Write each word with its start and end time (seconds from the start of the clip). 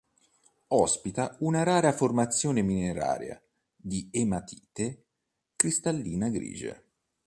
Ospita 0.69 1.37
una 1.41 1.61
rara 1.61 1.91
formazione 1.93 2.63
mineraria 2.63 3.39
di 3.75 4.09
ematite 4.11 5.05
cristallina 5.55 6.27
grigia. 6.29 6.81